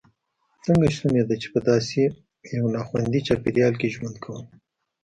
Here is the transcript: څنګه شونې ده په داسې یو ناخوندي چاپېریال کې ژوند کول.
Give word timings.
څنګه 0.65 0.87
شونې 0.95 1.23
ده 1.29 1.35
په 1.53 1.59
داسې 1.69 2.01
یو 2.57 2.65
ناخوندي 2.75 3.19
چاپېریال 3.27 3.73
کې 3.79 3.93
ژوند 3.95 4.15
کول. 4.23 4.41